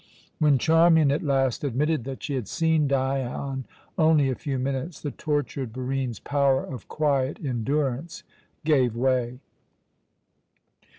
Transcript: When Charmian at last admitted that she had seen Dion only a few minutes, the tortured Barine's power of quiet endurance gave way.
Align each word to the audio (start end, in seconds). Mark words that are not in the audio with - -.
When 0.39 0.57
Charmian 0.57 1.11
at 1.11 1.21
last 1.21 1.63
admitted 1.63 2.05
that 2.05 2.23
she 2.23 2.33
had 2.33 2.47
seen 2.47 2.87
Dion 2.87 3.65
only 3.99 4.31
a 4.31 4.33
few 4.33 4.57
minutes, 4.57 4.99
the 4.99 5.11
tortured 5.11 5.71
Barine's 5.71 6.17
power 6.19 6.63
of 6.65 6.87
quiet 6.87 7.37
endurance 7.45 8.23
gave 8.65 8.95
way. 8.95 9.41